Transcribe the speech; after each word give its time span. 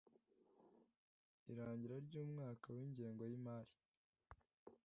irangira 1.51 1.95
ry 2.05 2.13
umwaka 2.23 2.67
w 2.77 2.79
ingengo 2.85 3.23
y 3.31 3.33
imari 3.37 3.73